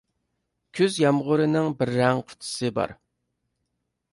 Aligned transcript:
كۈز 0.77 0.95
يامغۇرىنىڭ 1.01 1.69
بىر 1.81 1.93
رەڭ 1.99 2.25
قۇتىسى 2.31 2.73
بار. 2.79 2.95